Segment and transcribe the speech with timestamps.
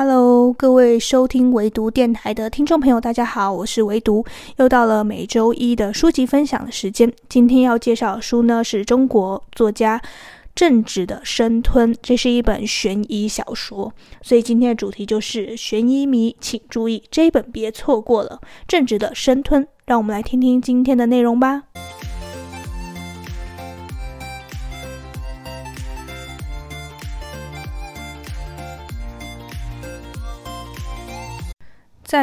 [0.00, 4.24] Hello，各位收听唯读电台的听众朋友，大家好，我是唯读，
[4.58, 7.12] 又到了每周一的书籍分享的时间。
[7.28, 10.00] 今天要介绍的书呢，是中国作家
[10.54, 13.92] 郑芷的《生吞》，这是一本悬疑小说，
[14.22, 18.40] 所以今天的主题就是悬疑迷，请注意，这一本别错过了。
[18.68, 21.64] 郑芷的《生吞》，让我们来听听今天的内容吧。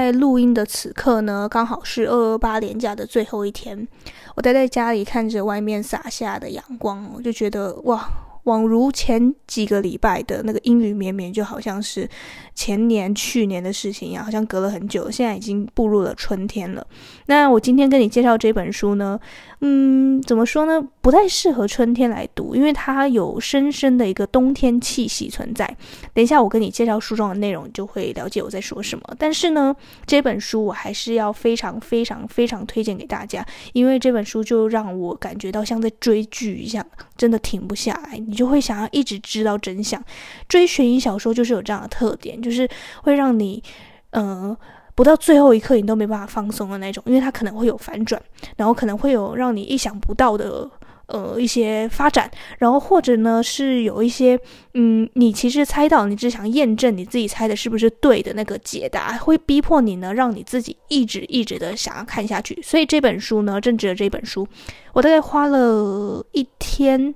[0.06, 3.88] 在录音的此刻呢，刚好是二二八连假的最后一天。
[4.36, 8.08] 我待在家里，看着外面洒下的阳光，我就觉得哇，
[8.44, 12.08] 宛如前几个礼拜的那个阴雨绵绵，就好像是
[12.54, 15.10] 前年、去年的事情一样，好像隔了很久。
[15.10, 16.86] 现在已经步入了春天了。
[17.26, 19.20] 那我今天跟你介绍这本书呢，
[19.62, 20.88] 嗯，怎么说呢？
[21.06, 25.78] 不太适合春天来读，因为它有深深的一个冬天气息存在。
[26.16, 29.06] 等一下我跟你介绍书中的内容，就会了解我在说什么。
[29.20, 29.76] 但是呢，
[30.08, 36.84] 这本书我还是要非常非常非常推荐给大家，因为这本书就让我感觉到像在追剧一样，
[37.16, 40.04] 真的停不下来，你就会想要一直知道真相。
[40.50, 42.68] 追悬疑小说就是有这样的特点，就是
[43.04, 43.62] 会让你，
[44.10, 44.58] 呃。
[44.96, 48.20] 不到最后一刻，你都没办法放松的那种，因为它可能会有反转，
[48.56, 50.66] 然后可能会有让你意想不到的
[51.08, 54.40] 呃一些发展，然后或者呢是有一些
[54.74, 62.60] 嗯，你其实猜到，你只想验证你自己猜的是不是对的那个解答，会逼迫你呢，让你自己一直一直的想要看下去。
[62.62, 64.48] 所以这本书呢，正值的这本书，
[64.94, 67.14] 我大概花了一天。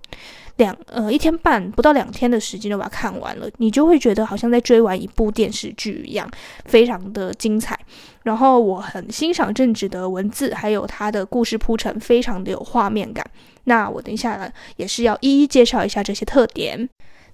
[0.59, 6.29] 两呃一天半不到两天的时间就把它看完了，你就会觉得好像在追完一部电视剧一样，
[6.65, 7.79] 非常的精彩。
[8.23, 13.25] 然后我很欣赏正直的文字，还有他的故事铺陈，非常的有画面感。
[13.63, 16.87] 那我等一下呢，也是要一一介绍一下这些特点。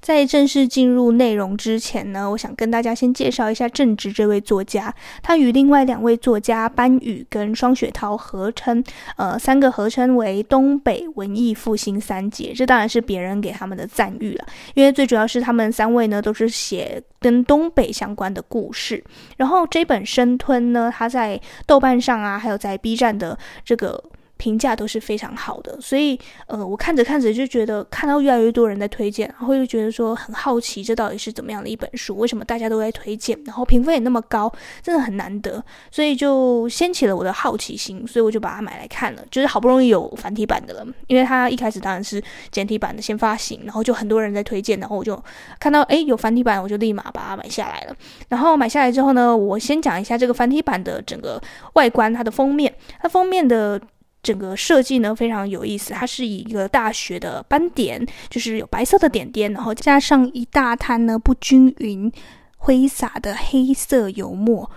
[0.06, 4.94] 在正式进入内容之前呢，我想跟大家先介绍一下郑芷这位作家。
[5.24, 8.84] 他与另外两位作家班宇跟双雪涛合称，
[9.18, 12.54] 呃，三个合称为东北文艺复兴三杰。
[12.54, 14.46] 这当然是别人给他们的赞誉了，
[14.76, 19.04] 因为最主要是他们三位呢都是写跟东北相关的故事。
[19.38, 24.04] 然后这本《生吞》呢，他在豆瓣上啊，还有在 B 站的这个。
[24.38, 32.18] 评价都是非常好的，所以呃，我看着看着就觉得看到越来越多人在推荐，然后又觉得说很好奇，这到底是怎么样的一本书？
[32.18, 33.40] 为什么大家都在推荐？
[33.46, 34.52] 然后评分也那么高，
[34.84, 39.24] 真的很难得，所以就掀起了我的好奇心，所以我就把它买来看了。
[39.32, 42.22] 就是好不容易有繁体版的了，因为它一开始当然是
[42.52, 45.22] 简体版的先发行，然后就很多人在推荐，然后我就
[45.60, 47.96] 看到诶有繁体版，我就立马把它买下来了。
[48.28, 51.42] 然后买下来之后呢，我先讲一下这个繁体版的整个
[51.74, 53.82] 外观，它的封面，它封面的。
[54.26, 62.12] 整个设计呢非常有意思，它是以一个大雪的斑点，就是有白色的点点，然后加上一大滩呢不均匀
[62.58, 64.72] 挥洒的黑色油墨，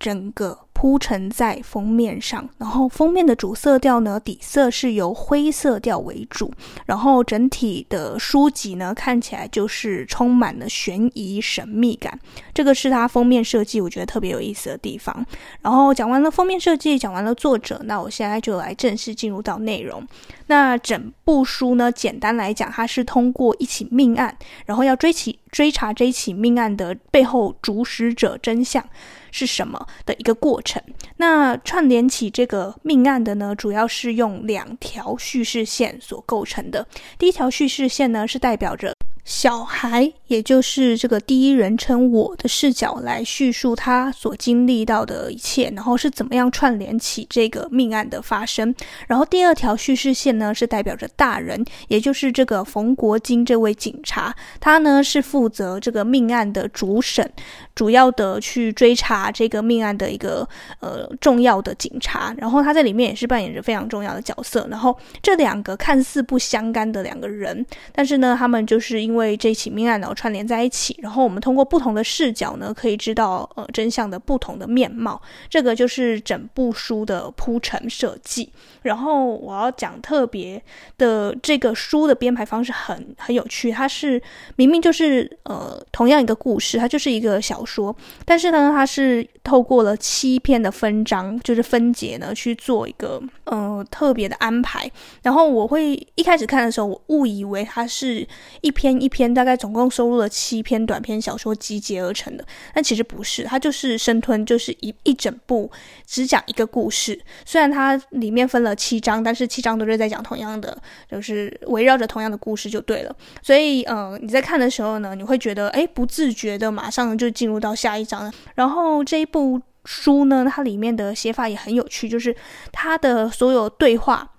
[0.00, 0.66] 整个。
[0.80, 6.50] 铺陈在封面上，然后封面的主色调呢，底色是由灰色调为主，
[6.86, 12.18] 然后整体的书籍呢，看起来就是充满了悬疑神秘感。
[12.54, 15.14] 这个是它封面设计，我觉得特别有意思的地方。
[15.60, 20.02] 然后讲完了封面设计，讲完了作者，那我现在就来正式进入到内容。
[20.46, 28.84] 那整部书呢，简单来讲，它是通过一起命案，然后要追起追查这一起命案的背后主使者真相。
[29.32, 30.82] 是什么的一个过程？
[31.18, 36.84] 那串联起这个命案的呢，主要是用两条叙事线所构成的。
[37.16, 38.92] 第一条叙事线呢，是代表着
[39.30, 48.74] 小孩，也就是这个第一人称我的视角来叙述他所经历到的一切，然后是怎么样串联起这个命案的发生。
[49.06, 57.32] 然后第二条叙事线呢，是代表着大人，也就是这个冯国金这位警察，他呢是负责这个命案的主审，
[57.76, 60.46] 主要的去追查这个命案的一个
[60.80, 62.34] 呃重要的警察。
[62.36, 64.66] 然后他在里面也是扮演着非常重要的角色。
[64.68, 75.20] 然后这两个看似不相干的两个人，但是呢，他们就是因为为这起命案然后串联在一起，然后我们通过不同的视角呢，可以知道呃真相的不同的面貌。
[75.48, 78.50] 这个就是整部书的铺陈设计。
[78.82, 80.62] 然后我要讲特别
[80.96, 84.20] 的，这个书的编排方式很很有趣，它是
[84.56, 87.94] 明明就是呃同样一个故事，它就是一个小说，
[88.24, 94.90] 但是呢，它是透过了七篇的分章，就是分节呢去做一个呃特别的安排。
[95.22, 98.26] 然后我会一开始看的时候，我误以为它是
[98.60, 102.44] 一篇一篇，大概总共收录了七篇短篇小说集结而成的。
[102.74, 105.70] 但其实不是，它就是生吞，就是一一整部
[106.06, 107.18] 只讲一个故事。
[107.44, 110.76] 虽然它里面分了七章，但是七章都是在讲同样的，
[111.10, 113.16] 就是围绕着同样的故事就对了。
[113.42, 118.32] 所以呃你在看的时候呢，你会觉得哎不自觉的马上就进入到下一章了。
[118.54, 122.34] 然后这一部书呢，它里面的写法也很有趣，就是
[122.72, 124.32] 它的所有对话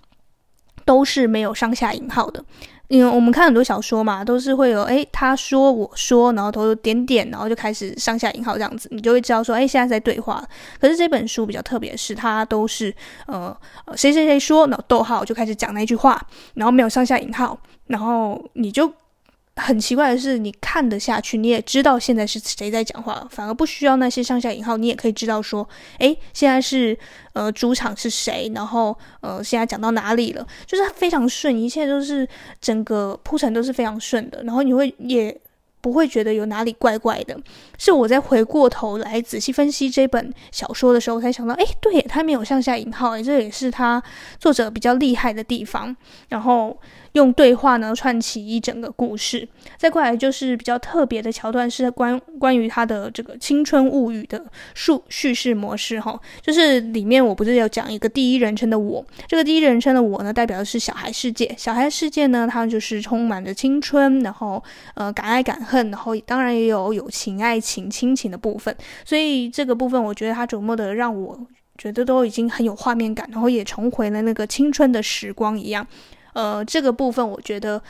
[0.85, 2.43] 都是没有上下引号的。
[2.89, 10.45] 因为我们看很多小说嘛，都是会有诶，他说我说，然后都有点点，然后就开始上下引号这样子，你就会知道说，诶，现在在对话。
[10.77, 12.93] 可是这本书比较特别是，它都是
[13.27, 13.55] 呃
[13.95, 16.21] 谁谁谁说，然后逗号就开始讲那句话，
[16.55, 17.57] 然后没有上下引号，
[17.87, 18.91] 然后你就。
[19.61, 25.67] 很奇怪的是，你看得下去，你也知道现在是谁在讲话，反而不需要那些上下引号，你也可以知道说，
[25.99, 26.97] 诶，现在是
[27.33, 32.27] 呃主场是谁，然后呃现在讲到哪里了，就是非常顺，一切都是
[32.59, 35.39] 整个铺陈都是非常顺的，然后你会也
[35.81, 37.37] 不会觉得有哪里怪怪的。
[37.77, 44.01] 是我在回过头来仔细分析这本小说的时候，我才想到，诶，对，他没有上下引号，诶，这也是他
[44.39, 45.95] 作者比较厉害的地方，
[46.29, 46.77] 然后。
[47.13, 49.45] 用对话呢串起一整个故事，
[49.77, 54.41] 再过来就是比较特别的桥段，是关关于他的这个青春物语的
[54.73, 64.63] 叙叙事模式哈，就是里面我不是有讲一个第一人称的我，这个第一人称的我呢，代表的是小孩世界，小孩世界呢，它就是充满着青春，然后
[64.93, 68.75] 呃敢爱敢恨，恨然后当然也有友情、爱情、亲情的部分，
[69.05, 71.39] 所以这个部分我觉得他琢磨的让我
[71.77, 75.87] 觉得都已经很有画面感，然后也重回了那个青春的时光一样。
[76.33, 77.81] 呃，这个部分我觉得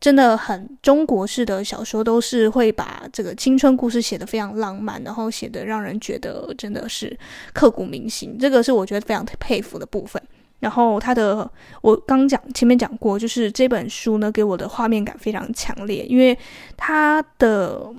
[0.00, 7.16] 真的很中国式的小说，都是会把这个青春故事写得非常浪漫，然后写得让人觉得真的是
[7.52, 8.36] 刻骨铭心。
[8.38, 10.20] 这个是我觉得非常佩服的部分。
[10.60, 11.50] 然后他的，
[11.82, 16.36] 我刚讲前面讲过，就是这本书呢给我的画面感非常强烈，因为
[16.76, 17.92] 它的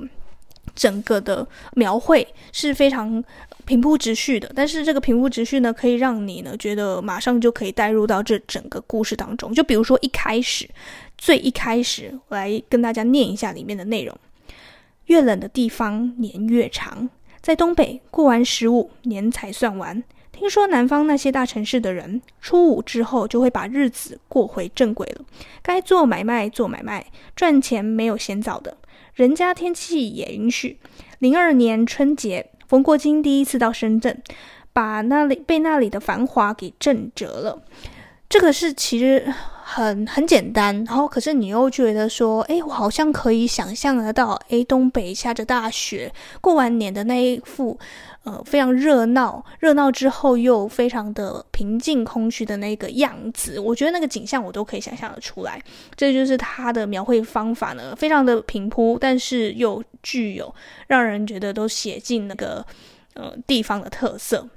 [0.76, 3.24] 整个的描绘是非常。
[3.66, 9.54] 平铺直叙的，但是这个平铺直叙呢，可以让你呢觉得马上就可以带入到这整个故事当中。
[9.54, 10.68] 就比如说一开始，
[11.20, 14.18] 最一开始，我来跟大家念一下里面的内容：
[15.06, 17.08] 越冷的地方年越长，
[17.42, 20.04] 在东北过完十五年才算完。
[20.40, 25.26] 听说南方那些大城市的人，初五之后就会把日子过回正轨了，
[25.62, 27.06] 该做买卖做买卖，
[27.36, 28.78] 赚钱没有嫌早的，
[29.16, 30.80] 人家天气也允许。
[31.20, 32.52] 零二年春节。
[32.70, 34.22] 冯国金第一次到深圳，
[34.72, 37.64] 把那里被那里的繁华给震折了。
[38.30, 39.34] 这个是其实
[39.72, 46.12] 很很简单，然后可是你又觉得说，诶，我好像可以想象得到，诶，东北下着大雪，
[46.42, 47.78] 过完年的那一副，
[48.24, 55.62] 呃，非常热闹，热闹之后又非常的平静空虚的那个样子，我觉得那个景象我都可以想象得出来。
[55.96, 60.52] 这就是他的描绘方法呢，非常的平铺，但是又具有
[60.88, 62.66] 让人觉得都写进那个
[63.14, 64.48] 呃地方的特色。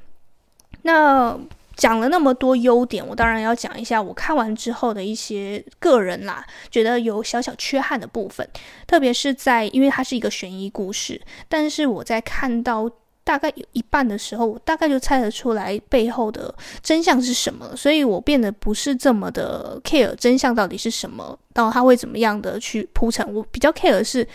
[0.81, 1.38] 那。
[1.76, 8.46] 讲了那么多优点，我当然要讲一下我看完之后的一些个人啦，觉得有小小缺憾的部分。
[8.86, 12.90] 特别是在因为它是一个悬疑故事，但是我在看到
[13.24, 23.32] 大概有一半的时候，我大概就猜得出来背后的真相是什么，所以我变得不是这么的 care 真相到底是什么，然后它会怎么样的去铺陈。
[23.32, 24.26] 我比较 care 是。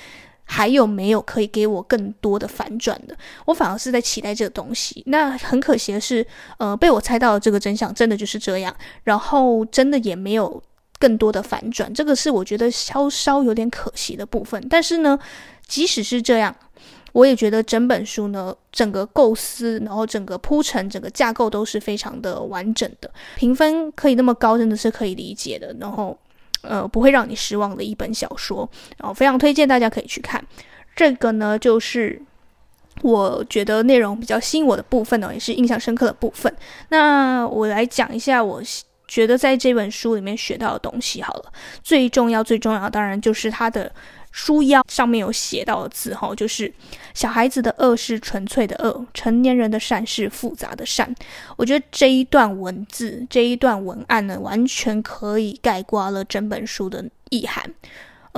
[0.50, 3.16] 还有没有可以给我更多的反转的？
[3.46, 5.04] 我反而是在期待这个东西。
[5.08, 6.26] 那很可惜的是，
[6.58, 8.74] 呃，被我猜到的这个真相真的就是这样，
[9.04, 10.64] 然后真的也没有
[10.98, 14.66] 更多的反转，这个是我觉得稍稍有点可惜的部分。
[14.70, 15.20] 但是呢，
[15.68, 16.56] 即使是这样，
[17.12, 25.76] 我也觉得整本书呢，整个构思，然后整个铺陈，整个架构都是非常的完整的，评分可以那么高，真的是可以理解的。
[25.80, 26.18] 然后。
[26.68, 30.44] 呃，不会让你失望的一本小说，然后非常推荐大家可以去看。
[30.96, 32.22] 这个呢，就是
[33.02, 36.54] 我觉得内容比较吸引我的部分呢，也是印象深刻的部分。
[36.90, 38.62] 那我来讲一下，我
[39.08, 41.52] 觉得在这本书里面学到的东西好了。
[41.84, 43.92] 最重要、最重要，当然就是它的。
[44.38, 46.72] 书腰上面有写到的字哈，就是
[47.16, 51.12] 小孩子的恶是纯粹的恶，成年人的善是复杂的善。
[51.56, 57.74] 我觉得这一段文字，这一段文案呢，完全可以概括了整本书的意涵。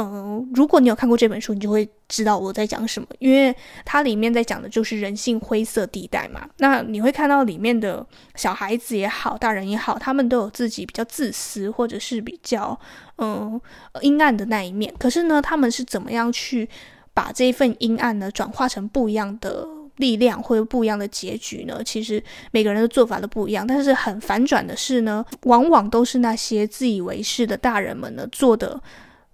[0.01, 3.53] 嗯、如果你有看过这本书，你就会知道我在讲什么，因为
[3.83, 6.47] 它里面在讲的就是人性灰色地带嘛。
[6.59, 12.79] 那你会看到里面的小孩子也好，大人也好，他们都有自己比较自私或者是比较
[13.17, 13.59] 嗯、
[13.99, 14.93] 阴暗的那一面。
[14.97, 16.69] 可是呢，他们是怎么样去
[17.13, 21.83] 把这一份阴暗呢转化成不一样的力量或者不一样的结局呢？
[21.83, 23.67] 其实每个人的做法都不一样。
[23.67, 28.81] 但是很反转的是呢，往往都是那些自以为是的大人们呢做的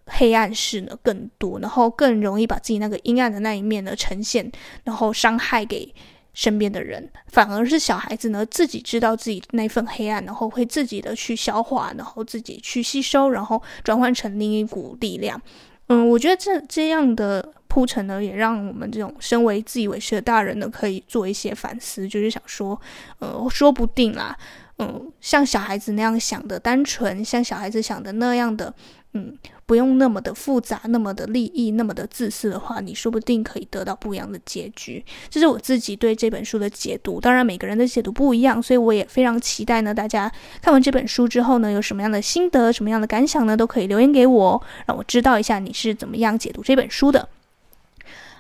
[0.08, 4.52] 黑暗事呢更多，然后更容易把自己那个阴暗的那一面呢呈现，
[4.84, 5.94] 然后伤害给
[6.34, 7.10] 身边的人。
[7.28, 15.42] 反而是小孩子呢自己知道自己那份黑暗，然后会自己的去消化，然后自己去吸收，然后转换成另一股力量。
[15.88, 22.80] 嗯，我觉得这这样的铺陈呢，也让我们这种身为自以为是的大人呢，可以做一些反思，就是想说，
[23.20, 24.38] 呃，说不定啦，
[24.78, 28.74] 嗯，像小孩子那样想的单纯，像小孩子想的那样的。
[29.18, 29.34] 嗯，
[29.66, 35.02] 不用那么的复杂，那么的利益，那么的自私的话，你说不定可以得到不一样的结局。
[35.30, 37.22] 这是我自己对这本书的解读。
[37.22, 40.30] 当然，每个人的解读不一样，所以我也非常期待呢，大家
[40.62, 47.30] 看完这本书之后呢，有什么样的心得，什么样的感想呢，都可以留言给我，让我知道一下你是怎么样解读这本书的。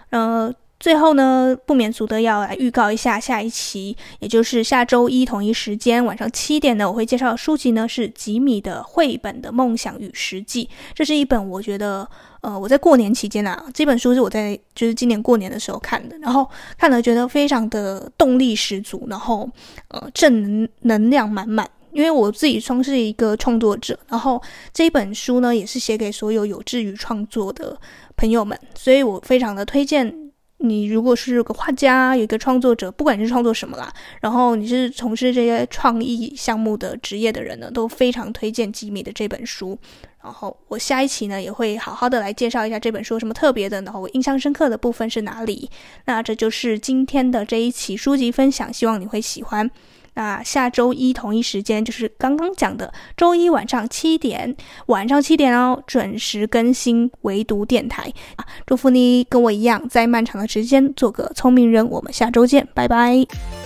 [0.09, 0.53] 呃。
[0.85, 10.65] 最后呢，不免俗的要来预告一下下一期，也就是下周一同一时间晚上七点呢，我会介绍的书籍呢是吉米的《绘本的梦想与实际》。
[10.93, 12.07] 这是一本我觉得，
[12.41, 19.49] 呃，我在过年期间啊，这本书是我在就是今年过年的时候看的，然后看了觉得非常的动力十足，然后
[19.87, 21.67] 呃正能能量满满。
[21.93, 24.39] 因为我自己算是一个创作者，然后
[24.71, 27.75] 这本书呢也是写给所有有志于创作的
[28.15, 30.24] 朋友们，所以我非常的推荐。
[30.67, 39.77] 你如果是个画家，有一个创作者，不管是创作什么啦，然后你是从事这些创意项目的职业的人呢，都非常推荐吉米的这本书。
[40.23, 45.69] 然后我下一期呢也会好好的来介绍一下这本书有什么特别的，然后我印象深刻的部分是哪里。
[46.05, 49.69] 那这就是今天的这一期书籍分享，希望你会喜欢。
[50.15, 54.55] 那下周一同一时间，就是刚刚讲的周一晚上七点，
[54.87, 58.45] 晚上七点哦，准时更新唯独电台啊！
[58.65, 61.87] 祝福你跟我一样，在漫长的时间做个聪明人。
[61.89, 63.64] 我们下周见，拜拜。